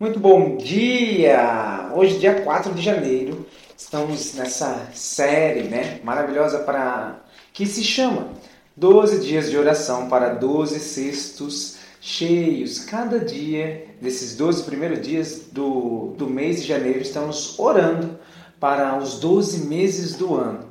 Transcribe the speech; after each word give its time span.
Muito 0.00 0.20
bom 0.20 0.56
dia! 0.56 1.90
Hoje, 1.92 2.20
dia 2.20 2.42
4 2.42 2.72
de 2.72 2.80
janeiro, 2.80 3.44
estamos 3.76 4.32
nessa 4.34 4.88
série 4.94 5.64
né, 5.64 5.98
maravilhosa 6.04 6.60
para 6.60 7.20
que 7.52 7.66
se 7.66 7.82
chama 7.82 8.28
12 8.76 9.26
dias 9.26 9.50
de 9.50 9.58
oração 9.58 10.08
para 10.08 10.34
12 10.34 10.78
cestos 10.78 11.78
cheios. 12.00 12.78
Cada 12.84 13.18
dia 13.18 13.86
desses 14.00 14.36
12 14.36 14.62
primeiros 14.62 15.04
dias 15.04 15.48
do, 15.50 16.14
do 16.16 16.30
mês 16.30 16.62
de 16.62 16.68
janeiro, 16.68 17.00
estamos 17.00 17.58
orando 17.58 18.20
para 18.60 18.96
os 18.96 19.18
12 19.18 19.66
meses 19.66 20.14
do 20.14 20.36
ano, 20.36 20.64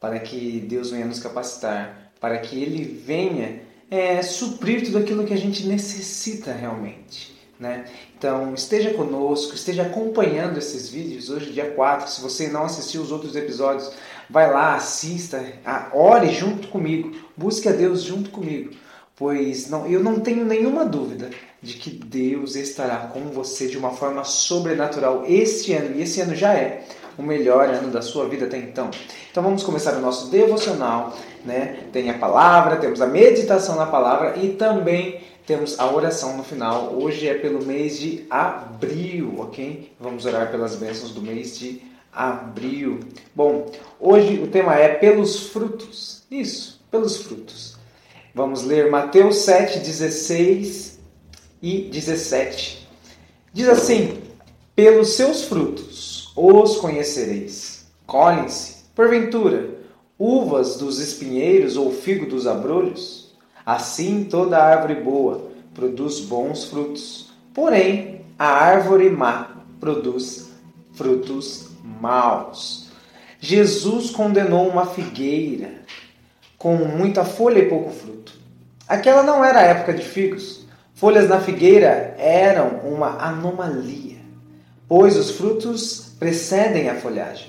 para 0.00 0.18
que 0.18 0.58
Deus 0.58 0.90
venha 0.90 1.04
nos 1.04 1.20
capacitar, 1.20 2.12
para 2.18 2.38
que 2.38 2.56
Ele 2.62 2.82
venha 2.82 3.60
é, 3.90 4.22
suprir 4.22 4.86
tudo 4.86 4.96
aquilo 4.96 5.26
que 5.26 5.34
a 5.34 5.38
gente 5.38 5.66
necessita 5.66 6.50
realmente. 6.50 7.39
Né? 7.60 7.84
Então, 8.16 8.54
esteja 8.54 8.94
conosco, 8.94 9.54
esteja 9.54 9.82
acompanhando 9.82 10.56
esses 10.56 10.88
vídeos 10.88 11.28
hoje, 11.28 11.52
dia 11.52 11.72
4. 11.72 12.10
Se 12.10 12.22
você 12.22 12.48
não 12.48 12.64
assistiu 12.64 13.02
os 13.02 13.12
outros 13.12 13.36
episódios, 13.36 13.92
vai 14.30 14.50
lá, 14.50 14.76
assista, 14.76 15.44
ore 15.92 16.32
junto 16.32 16.68
comigo, 16.68 17.14
busque 17.36 17.68
a 17.68 17.72
Deus 17.72 18.02
junto 18.02 18.30
comigo, 18.30 18.74
pois 19.20 19.68
não, 19.68 19.86
eu 19.86 20.02
não 20.02 20.18
tenho 20.18 20.46
nenhuma 20.46 20.82
dúvida 20.82 21.28
de 21.60 21.74
que 21.74 21.90
Deus 21.90 22.56
estará 22.56 22.96
com 22.96 23.20
você 23.26 23.68
de 23.68 23.76
uma 23.76 23.90
forma 23.90 24.24
sobrenatural 24.24 25.24
este 25.28 25.74
ano, 25.74 25.94
e 25.94 26.02
esse 26.02 26.22
ano 26.22 26.34
já 26.34 26.54
é 26.54 26.86
o 27.18 27.22
melhor 27.22 27.68
ano 27.68 27.90
da 27.90 28.00
sua 28.00 28.26
vida 28.26 28.46
até 28.46 28.56
então. 28.56 28.90
Então 29.30 29.42
vamos 29.42 29.62
começar 29.62 29.92
o 29.92 30.00
nosso 30.00 30.30
devocional, 30.30 31.14
né? 31.44 31.80
Tem 31.92 32.08
a 32.08 32.14
palavra, 32.14 32.76
temos 32.76 33.02
a 33.02 33.06
meditação 33.06 33.76
na 33.76 33.84
palavra 33.84 34.38
e 34.38 34.54
também 34.54 35.20
temos 35.46 35.78
a 35.78 35.92
oração 35.92 36.38
no 36.38 36.42
final. 36.42 36.94
Hoje 36.94 37.28
é 37.28 37.34
pelo 37.34 37.62
mês 37.62 37.98
de 37.98 38.24
abril, 38.30 39.34
ok? 39.36 39.92
Vamos 40.00 40.24
orar 40.24 40.50
pelas 40.50 40.76
bênçãos 40.76 41.10
do 41.10 41.20
mês 41.20 41.58
de 41.58 41.82
abril. 42.10 43.00
Bom, 43.34 43.70
hoje 44.00 44.40
o 44.42 44.46
tema 44.46 44.76
é 44.76 44.94
pelos 44.94 45.48
frutos. 45.48 46.22
Isso, 46.30 46.80
pelos 46.90 47.18
frutos. 47.18 47.79
Vamos 48.32 48.62
ler 48.62 48.88
Mateus 48.88 49.38
7, 49.38 49.80
16 49.80 51.00
e 51.60 51.88
17. 51.90 52.88
Diz 53.52 53.68
assim: 53.68 54.22
Pelos 54.74 55.14
seus 55.14 55.44
frutos 55.44 56.32
os 56.36 56.76
conhecereis. 56.76 57.90
Colhem-se, 58.06 58.84
porventura, 58.94 59.70
uvas 60.16 60.76
dos 60.76 61.00
espinheiros 61.00 61.76
ou 61.76 61.92
figo 61.92 62.26
dos 62.26 62.46
abrolhos? 62.46 63.34
Assim, 63.66 64.24
toda 64.24 64.62
árvore 64.62 64.94
boa 64.94 65.50
produz 65.74 66.20
bons 66.20 66.64
frutos, 66.64 67.32
porém, 67.52 68.20
a 68.38 68.46
árvore 68.46 69.10
má 69.10 69.64
produz 69.80 70.50
frutos 70.92 71.70
maus. 71.82 72.90
Jesus 73.40 74.10
condenou 74.10 74.68
uma 74.68 74.86
figueira 74.86 75.80
com 76.60 76.76
muita 76.76 77.24
folha 77.24 77.58
e 77.58 77.70
pouco 77.70 77.88
fruto. 77.88 78.34
Aquela 78.86 79.22
não 79.22 79.42
era 79.42 79.60
a 79.60 79.62
época 79.62 79.94
de 79.94 80.04
figos. 80.04 80.66
Folhas 80.92 81.26
na 81.26 81.40
figueira 81.40 82.14
eram 82.18 82.80
uma 82.84 83.16
anomalia, 83.16 84.18
pois 84.86 85.16
os 85.16 85.30
frutos 85.30 86.12
precedem 86.18 86.90
a 86.90 86.96
folhagem. 86.96 87.46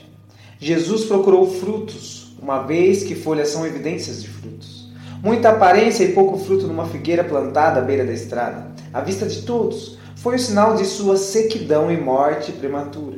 Jesus 0.58 1.03
procurou 1.03 1.45
frutos, 1.45 2.38
uma 2.42 2.59
vez 2.59 3.03
que 3.03 3.14
folhas 3.14 3.50
são 3.50 3.68
evidências 3.68 4.23
de 4.23 4.30
frutos. 4.30 4.90
Muita 5.22 5.50
aparência 5.50 6.06
e 6.06 6.14
pouco 6.14 6.38
fruto 6.38 6.66
numa 6.66 6.88
figueira 6.88 7.25
plantada 7.25 7.81
à 7.81 7.84
beira 7.84 8.06
da 8.06 8.14
estrada, 8.14 8.72
à 8.94 9.02
vista 9.02 9.25
de 9.25 9.42
todos, 9.42 9.98
foi 10.16 10.38
o 10.38 10.40
sinal 10.40 10.75
de 10.75 10.86
sua 10.86 11.18
sequidão 11.18 11.92
e 11.92 11.98
morte 11.98 12.53
prematura. 12.53 13.18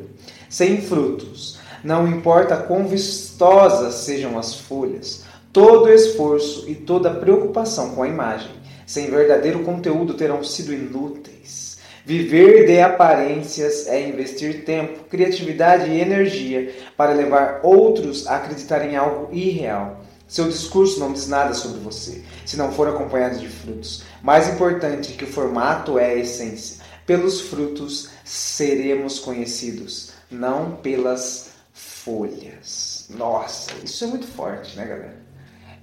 Sem 0.50 0.82
frutos, 0.82 1.60
não 1.84 2.08
importa 2.08 2.58
quão 2.58 2.88
vistosas 2.88 3.94
sejam 3.94 4.40
as 4.40 4.56
folhas, 4.56 5.24
todo 5.54 5.94
esforço 5.94 6.68
e 6.68 6.74
toda 6.74 7.14
preocupação 7.14 7.92
com 7.94 8.02
a 8.02 8.08
imagem, 8.08 8.50
sem 8.88 9.12
verdadeiro 9.12 9.60
conteúdo, 9.60 10.16
terão 10.16 10.44
sido 10.44 10.74
inúteis. 10.74 11.78
Viver 12.04 12.66
de 12.66 12.82
aparências 12.82 13.88
é 13.88 14.02
investir 14.10 14.66
tempo, 14.66 15.06
criatividade 15.06 15.90
e 15.90 16.02
energia 16.02 16.74
para 16.98 17.14
levar 17.14 17.62
outros 17.64 18.28
a 18.28 18.38
acreditar 18.38 18.84
em 18.84 18.96
algo 18.96 19.34
irreal. 19.34 20.02
Seu 20.28 20.50
discurso 20.50 21.00
não 21.00 21.14
diz 21.14 21.28
nada 21.28 21.54
sobre 21.54 21.80
você, 21.80 22.24
se 22.46 22.58
não 22.58 22.72
for 22.72 22.88
acompanhado 22.88 23.38
de 23.38 23.48
frutos. 23.48 24.04
Mais 24.24 24.50
importante 24.50 25.14
que 25.14 25.24
o 25.24 25.32
formato 25.32 26.00
é 26.00 26.08
a 26.08 26.16
essência. 26.16 26.84
Pelos 27.06 27.42
frutos 27.42 28.10
seremos 28.26 29.20
conhecidos, 29.20 30.12
não 30.32 30.78
pelas 30.78 31.52
folhas. 31.72 33.06
Nossa, 33.12 33.72
isso 33.84 34.04
é 34.04 34.08
muito 34.08 34.26
forte, 34.28 34.76
né, 34.76 34.86
galera? 34.86 35.33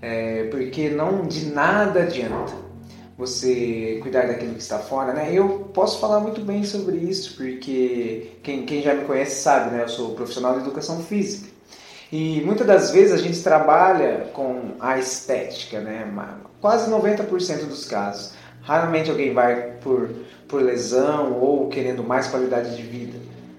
É, 0.02 0.44
porque 0.50 0.88
não 0.88 1.26
de 1.26 1.46
nada 1.46 2.00
adianta 2.00 2.52
você 3.20 3.98
cuidar 4.02 4.26
daquilo 4.26 4.54
que 4.54 4.62
está 4.62 4.78
fora, 4.78 5.12
né? 5.12 5.30
Eu 5.32 5.70
posso 5.74 6.00
falar 6.00 6.20
muito 6.20 6.40
bem 6.40 6.64
sobre 6.64 6.96
isso, 6.96 7.36
porque 7.36 8.32
quem, 8.42 8.64
quem 8.64 8.82
já 8.82 8.94
me 8.94 9.04
conhece 9.04 9.42
sabe, 9.42 9.76
né? 9.76 9.82
Eu 9.82 9.88
sou 9.88 10.14
profissional 10.14 10.54
de 10.54 10.60
educação 10.60 11.02
física. 11.02 11.50
E 12.10 12.40
muitas 12.40 12.66
das 12.66 12.90
vezes 12.90 13.12
a 13.12 13.18
gente 13.18 13.40
trabalha 13.42 14.30
com 14.32 14.72
a 14.80 14.98
estética, 14.98 15.80
né? 15.80 16.10
Quase 16.60 16.90
90% 16.90 17.66
dos 17.66 17.84
casos. 17.84 18.32
Raramente 18.62 19.10
alguém 19.10 19.34
vai 19.34 19.74
por, 19.82 20.10
por 20.48 20.62
lesão 20.62 21.38
ou 21.40 21.68
querendo 21.68 22.02
mais 22.02 22.26
qualidade 22.26 22.74
de 22.74 22.82
vida. 22.82 23.18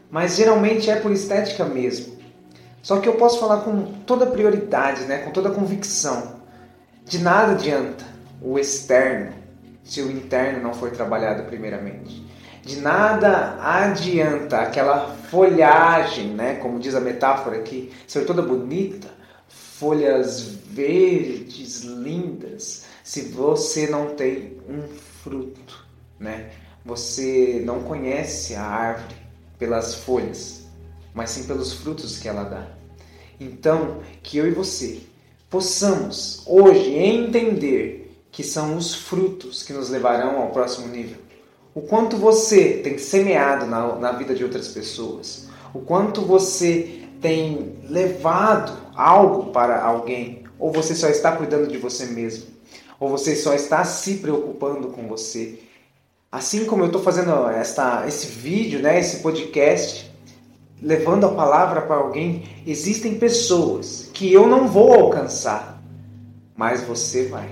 Mas 0.10 0.36
geralmente 0.36 0.90
é 0.90 0.96
por 0.96 1.12
estética 1.12 1.64
mesmo. 1.66 2.21
Só 2.82 3.00
que 3.00 3.08
eu 3.08 3.14
posso 3.14 3.40
falar 3.40 3.62
com 3.62 3.86
toda 4.06 4.26
prioridade, 4.26 5.04
né? 5.06 5.20
com 5.20 5.32
toda 5.32 5.52
convicção. 5.52 6.42
De 7.06 7.20
nada 7.20 7.54
adianta 7.54 8.06
o 8.42 8.58
externo 8.58 9.34
se 9.84 10.02
o 10.02 10.12
interno 10.12 10.62
não 10.62 10.74
for 10.74 10.92
trabalhado 10.92 11.44
primeiramente. 11.44 12.26
De 12.64 12.80
nada 12.80 13.58
adianta 13.60 14.60
aquela 14.60 15.16
folhagem, 15.30 16.28
né? 16.28 16.56
Como 16.56 16.80
diz 16.80 16.94
a 16.94 17.00
metáfora 17.00 17.58
aqui, 17.58 17.92
ser 18.08 18.26
toda 18.26 18.42
bonita, 18.42 19.08
folhas 19.48 20.42
verdes, 20.42 21.82
lindas, 21.82 22.86
se 23.04 23.24
você 23.24 23.88
não 23.88 24.16
tem 24.16 24.58
um 24.70 24.88
fruto, 25.24 25.86
né? 26.20 26.52
Você 26.86 27.62
não 27.66 27.82
conhece 27.82 28.56
a 28.56 28.64
árvore 28.64 29.16
pelas 29.58 29.96
folhas, 29.96 30.68
mas 31.14 31.32
sim 31.32 31.44
pelos 31.44 31.74
frutos 31.74 32.18
que 32.20 32.28
ela 32.28 32.44
dá. 32.44 32.68
Então, 33.40 34.02
que 34.22 34.38
eu 34.38 34.48
e 34.48 34.52
você 34.52 35.00
possamos 35.50 36.44
hoje 36.46 36.94
entender 36.94 38.24
que 38.32 38.44
são 38.44 38.78
os 38.78 38.96
frutos 38.96 39.64
que 39.64 39.74
nos 39.74 39.90
levarão 39.90 40.42
ao 40.42 40.52
próximo 40.52 40.88
nível 40.88 41.18
o 41.74 41.82
quanto 41.82 42.18
você 42.18 42.82
tem 42.84 42.98
semeado 42.98 43.66
na, 43.66 43.96
na 43.96 44.12
vida 44.12 44.36
de 44.36 44.44
outras 44.44 44.68
pessoas, 44.68 45.48
o 45.74 45.80
quanto 45.80 46.22
você 46.22 47.04
tem 47.22 47.78
levado 47.90 48.74
algo 48.96 49.52
para 49.52 49.82
alguém, 49.82 50.44
ou 50.60 50.72
você 50.72 50.94
só 50.94 51.08
está 51.08 51.32
cuidando 51.32 51.68
de 51.68 51.78
você 51.78 52.08
mesmo, 52.08 52.48
ou 53.00 53.10
você 53.10 53.36
só 53.36 53.54
está 53.54 53.84
se 53.86 54.16
preocupando 54.16 54.90
com 54.90 55.08
você. 55.08 55.60
Assim 56.32 56.66
como 56.66 56.84
eu 56.84 56.88
estou 56.88 57.02
fazendo 57.02 57.50
esta, 57.50 58.06
esse 58.08 58.28
vídeo, 58.28 58.82
né, 58.82 59.00
esse 59.00 59.18
podcast, 59.18 60.11
levando 60.82 61.26
a 61.26 61.30
palavra 61.30 61.82
para 61.82 61.98
alguém, 61.98 62.44
existem 62.66 63.16
pessoas 63.16 64.10
que 64.14 64.34
eu 64.34 64.48
não 64.48 64.68
vou 64.68 64.94
alcançar, 64.94 65.82
mas 66.56 66.82
você 66.82 67.28
vai. 67.28 67.50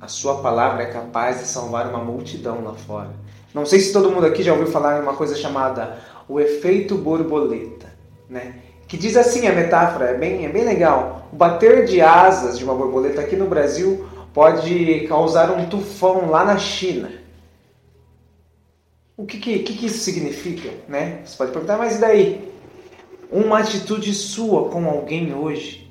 A 0.00 0.08
sua 0.08 0.42
palavra 0.42 0.82
é 0.82 0.86
capaz 0.86 1.38
de 1.38 1.46
salvar 1.46 1.88
uma 1.88 2.02
multidão 2.02 2.64
lá 2.64 2.74
fora. 2.74 3.10
Não 3.54 3.64
sei 3.64 3.78
se 3.78 3.92
todo 3.92 4.10
mundo 4.10 4.26
aqui 4.26 4.42
já 4.42 4.52
ouviu 4.52 4.66
falar 4.66 4.98
em 4.98 5.02
uma 5.02 5.14
coisa 5.14 5.36
chamada 5.36 5.98
o 6.28 6.40
efeito 6.40 6.96
borboleta, 6.96 7.92
né? 8.28 8.56
Que 8.88 8.96
diz 8.96 9.16
assim 9.16 9.46
a 9.46 9.52
metáfora, 9.52 10.06
é 10.06 10.14
bem, 10.14 10.44
é 10.44 10.48
bem 10.48 10.64
legal. 10.64 11.28
O 11.32 11.36
bater 11.36 11.86
de 11.86 12.00
asas 12.00 12.58
de 12.58 12.64
uma 12.64 12.74
borboleta 12.74 13.20
aqui 13.20 13.36
no 13.36 13.46
Brasil 13.46 14.04
pode 14.34 15.06
causar 15.08 15.50
um 15.50 15.66
tufão 15.68 16.28
lá 16.28 16.44
na 16.44 16.58
China. 16.58 17.10
O 19.16 19.24
que, 19.24 19.38
que, 19.38 19.60
que, 19.60 19.86
isso 19.86 19.98
significa? 19.98 20.70
Né? 20.88 21.20
Você 21.24 21.36
pode 21.36 21.52
perguntar, 21.52 21.78
mas 21.78 21.96
e 21.96 22.00
daí? 22.00 22.51
Uma 23.32 23.60
atitude 23.60 24.12
sua 24.12 24.68
com 24.68 24.86
alguém 24.86 25.32
hoje 25.32 25.90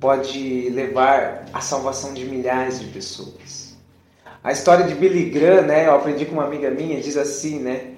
pode 0.00 0.68
levar 0.70 1.44
à 1.52 1.60
salvação 1.60 2.12
de 2.12 2.24
milhares 2.24 2.80
de 2.80 2.86
pessoas. 2.86 3.76
A 4.42 4.50
história 4.50 4.84
de 4.84 4.92
Billy 4.96 5.30
Graham, 5.30 5.62
né, 5.62 5.86
eu 5.86 5.94
aprendi 5.94 6.26
com 6.26 6.32
uma 6.32 6.44
amiga 6.44 6.68
minha, 6.68 7.00
diz 7.00 7.16
assim, 7.16 7.60
né, 7.60 7.92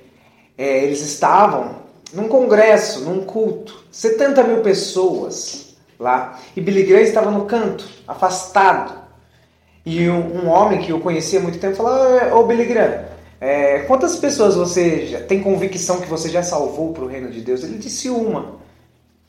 é, 0.59 0.85
eles 0.85 1.01
estavam 1.01 1.77
num 2.13 2.29
congresso, 2.29 3.01
num 3.01 3.25
culto, 3.25 3.83
70 3.91 4.43
mil 4.45 4.61
pessoas 4.61 5.75
lá, 5.99 6.39
e 6.55 6.61
Billy 6.61 6.83
Graham 6.83 7.01
estava 7.01 7.31
no 7.31 7.47
canto, 7.47 7.89
afastado. 8.07 9.01
E 9.87 10.07
um, 10.11 10.45
um 10.45 10.49
homem 10.51 10.83
que 10.83 10.93
eu 10.93 11.01
conhecia 11.01 11.39
há 11.39 11.43
muito 11.43 11.59
tempo 11.59 11.77
falou, 11.77 12.39
ô 12.39 12.43
Billy 12.43 12.67
Graham, 12.67 13.07
É, 13.41 13.79
quantas 13.81 14.17
pessoas 14.17 14.55
você 14.55 15.07
já 15.07 15.23
tem 15.23 15.43
convicção 15.43 15.99
que 15.99 16.07
você 16.07 16.29
já 16.29 16.43
salvou 16.43 16.93
para 16.93 17.05
o 17.05 17.07
reino 17.07 17.31
de 17.31 17.41
Deus? 17.41 17.65
Ele 17.65 17.79
disse 17.79 18.11
uma. 18.11 18.61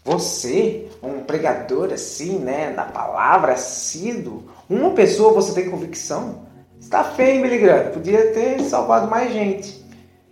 Você, 0.03 0.89
um 1.01 1.23
pregador 1.23 1.93
assim, 1.93 2.39
né, 2.39 2.73
da 2.73 2.83
palavra 2.83 3.53
assíduo, 3.53 4.43
uma 4.69 4.91
pessoa 4.91 5.31
você 5.31 5.53
tem 5.53 5.69
convicção? 5.69 6.45
Está 6.79 7.03
feio, 7.03 7.41
Billy 7.41 7.59
Graham. 7.59 7.91
Podia 7.91 8.33
ter 8.33 8.59
salvado 8.61 9.09
mais 9.09 9.31
gente. 9.31 9.81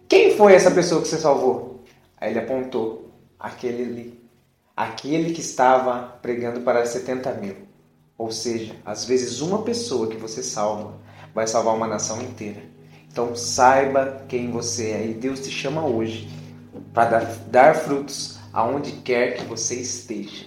Quem 0.10 0.36
foi 0.36 0.56
essa 0.56 0.72
pessoa 0.72 1.02
que 1.02 1.08
você 1.08 1.18
salvou? 1.18 1.84
Aí 2.20 2.32
ele 2.32 2.40
apontou. 2.40 3.12
Aquele 3.40 3.84
ali. 3.84 4.24
Aquele 4.76 5.32
que 5.34 5.42
estava 5.42 6.18
pregando 6.22 6.62
para 6.62 6.86
70 6.86 7.32
mil. 7.36 7.56
Ou 8.18 8.32
seja, 8.32 8.76
às 8.84 9.06
vezes 9.06 9.40
uma 9.40 9.62
pessoa 9.62 10.08
que 10.08 10.18
você 10.18 10.44
salva 10.44 10.96
vai 11.34 11.48
salvar 11.48 11.76
uma 11.76 11.88
nação 11.88 12.22
inteira. 12.22 12.79
Então 13.12 13.36
saiba 13.36 14.24
quem 14.28 14.52
você 14.52 14.92
é. 14.92 15.08
E 15.08 15.14
Deus 15.14 15.40
te 15.40 15.52
chama 15.52 15.86
hoje 15.86 16.30
para 16.94 17.10
dar, 17.10 17.26
dar 17.48 17.76
frutos 17.76 18.38
aonde 18.54 18.92
quer 18.92 19.36
que 19.36 19.46
você 19.46 19.76
esteja. 19.76 20.46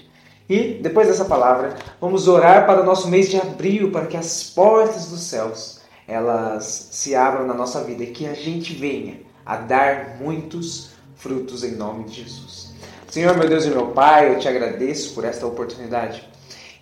E 0.49 0.75
depois 0.82 1.09
dessa 1.09 1.25
palavra, 1.25 1.76
vamos 2.00 2.29
orar 2.29 2.67
para 2.67 2.82
o 2.82 2.85
nosso 2.85 3.09
mês 3.09 3.31
de 3.31 3.37
abril, 3.37 3.91
para 3.91 4.06
que 4.06 4.17
as 4.17 4.44
portas 4.50 5.06
dos 5.06 5.23
céus 5.23 5.81
elas 6.06 6.88
se 6.91 7.14
abram 7.14 7.47
na 7.47 7.55
nossa 7.55 7.82
vida 7.85 8.03
e 8.03 8.09
que 8.09 8.26
a 8.26 8.35
gente 8.35 8.75
venha 8.75 9.20
a 9.47 9.56
dar 9.56 10.17
muitos 10.20 10.91
frutos 11.14 11.62
em 11.64 11.76
nome 11.76 12.05
de 12.05 12.23
Jesus. 12.23 12.73
Senhor, 13.09 13.37
meu 13.37 13.49
Deus 13.49 13.64
e 13.64 13.70
meu 13.70 13.88
Pai, 13.88 14.35
eu 14.35 14.38
te 14.38 14.49
agradeço 14.49 15.14
por 15.14 15.25
esta 15.25 15.47
oportunidade. 15.47 16.29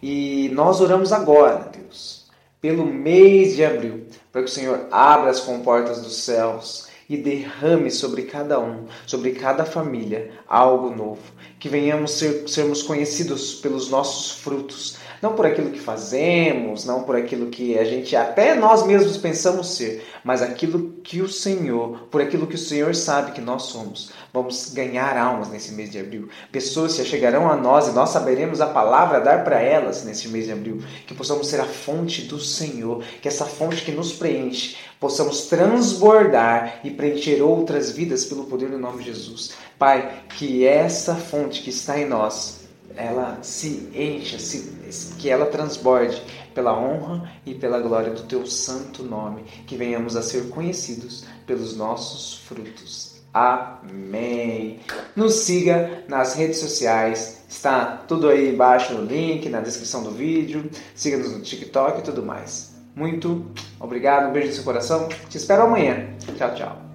E 0.02 0.50
nós 0.54 0.80
oramos 0.80 1.12
agora, 1.12 1.70
Deus, 1.70 2.19
pelo 2.60 2.84
mês 2.84 3.56
de 3.56 3.64
abril, 3.64 4.06
para 4.30 4.42
que 4.42 4.50
o 4.50 4.52
Senhor 4.52 4.86
abra 4.90 5.30
as 5.30 5.40
comportas 5.40 6.02
dos 6.02 6.16
céus 6.16 6.88
e 7.08 7.16
derrame 7.16 7.90
sobre 7.90 8.22
cada 8.22 8.60
um, 8.60 8.86
sobre 9.04 9.32
cada 9.32 9.64
família, 9.64 10.30
algo 10.46 10.94
novo. 10.94 11.22
Que 11.58 11.68
venhamos 11.68 12.12
ser, 12.12 12.48
sermos 12.48 12.82
conhecidos 12.84 13.54
pelos 13.54 13.90
nossos 13.90 14.38
frutos, 14.38 14.96
não 15.20 15.34
por 15.34 15.46
aquilo 15.46 15.70
que 15.70 15.80
fazemos, 15.80 16.84
não 16.84 17.02
por 17.02 17.14
aquilo 17.14 17.50
que 17.50 17.78
a 17.78 17.84
gente 17.84 18.16
até 18.16 18.54
nós 18.54 18.86
mesmos 18.86 19.16
pensamos 19.16 19.74
ser, 19.74 20.06
mas 20.24 20.40
aquilo 20.40 20.94
que 21.02 21.20
o 21.20 21.28
Senhor, 21.28 22.06
por 22.10 22.22
aquilo 22.22 22.46
que 22.46 22.54
o 22.54 22.58
Senhor 22.58 22.94
sabe 22.94 23.32
que 23.32 23.40
nós 23.40 23.64
somos. 23.64 24.10
Vamos 24.32 24.72
ganhar 24.72 25.16
almas 25.16 25.48
nesse 25.48 25.72
mês 25.72 25.90
de 25.90 25.98
abril. 25.98 26.28
Pessoas 26.52 26.92
se 26.92 27.04
chegarão 27.04 27.50
a 27.50 27.56
nós 27.56 27.88
e 27.88 27.92
nós 27.92 28.10
saberemos 28.10 28.60
a 28.60 28.66
palavra 28.66 29.20
dar 29.20 29.44
para 29.44 29.60
elas 29.60 30.04
nesse 30.04 30.28
mês 30.28 30.46
de 30.46 30.52
abril. 30.52 30.82
Que 31.06 31.14
possamos 31.14 31.48
ser 31.48 31.60
a 31.60 31.64
fonte 31.64 32.22
do 32.22 32.38
Senhor, 32.38 33.02
que 33.20 33.28
essa 33.28 33.44
fonte 33.44 33.84
que 33.84 33.92
nos 33.92 34.12
preenche, 34.12 34.76
possamos 35.00 35.46
transbordar 35.46 36.80
e 36.84 36.90
preencher 36.90 37.42
outras 37.42 37.90
vidas 37.90 38.24
pelo 38.24 38.44
poder 38.44 38.70
do 38.70 38.78
nome 38.78 38.98
de 39.02 39.12
Jesus. 39.12 39.52
Pai, 39.78 40.22
que 40.36 40.64
essa 40.64 41.14
fonte 41.14 41.62
que 41.62 41.70
está 41.70 41.98
em 41.98 42.06
nós 42.06 42.59
ela 42.96 43.38
se 43.42 43.90
encha, 43.94 44.38
se, 44.38 45.14
que 45.18 45.30
ela 45.30 45.46
transborde 45.46 46.22
pela 46.54 46.78
honra 46.78 47.30
e 47.46 47.54
pela 47.54 47.80
glória 47.80 48.10
do 48.10 48.24
teu 48.24 48.46
santo 48.46 49.02
nome, 49.02 49.44
que 49.66 49.76
venhamos 49.76 50.16
a 50.16 50.22
ser 50.22 50.48
conhecidos 50.48 51.24
pelos 51.46 51.76
nossos 51.76 52.38
frutos. 52.46 53.20
Amém. 53.32 54.80
Nos 55.14 55.34
siga 55.34 56.04
nas 56.08 56.34
redes 56.34 56.58
sociais, 56.58 57.44
está 57.48 57.98
tudo 58.08 58.28
aí 58.28 58.52
embaixo 58.52 58.92
no 58.92 59.04
link, 59.04 59.48
na 59.48 59.60
descrição 59.60 60.02
do 60.02 60.10
vídeo. 60.10 60.68
Siga-nos 60.94 61.32
no 61.32 61.40
TikTok 61.40 62.00
e 62.00 62.02
tudo 62.02 62.24
mais. 62.24 62.74
Muito 62.94 63.46
obrigado, 63.78 64.28
um 64.28 64.32
beijo 64.32 64.48
no 64.48 64.54
seu 64.54 64.64
coração. 64.64 65.08
Te 65.28 65.36
espero 65.36 65.62
amanhã. 65.62 66.08
Tchau, 66.36 66.54
tchau. 66.54 66.89